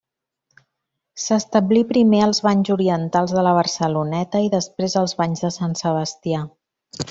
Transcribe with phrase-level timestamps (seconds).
[1.23, 6.45] S'establí primer als Banys Orientals de la Barceloneta i després als Banys de Sant Sebastià.